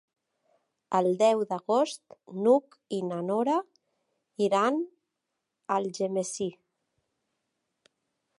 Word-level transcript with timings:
El 0.99 1.09
deu 1.17 1.43
d'agost 1.51 2.15
n'Hug 2.45 2.77
i 2.99 3.01
na 3.11 3.19
Nora 3.27 3.59
iran 4.47 4.81
a 4.81 5.79
Algemesí. 5.79 6.51